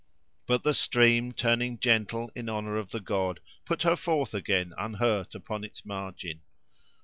But 0.47 0.63
the 0.63 0.73
stream, 0.73 1.31
turning 1.31 1.77
gentle 1.77 2.31
in 2.33 2.49
honour 2.49 2.75
of 2.75 2.89
the 2.89 2.99
god, 2.99 3.39
put 3.65 3.83
her 3.83 3.95
forth 3.95 4.33
again 4.33 4.73
unhurt 4.75 5.35
upon 5.35 5.63
its 5.63 5.85
margin. 5.85 6.41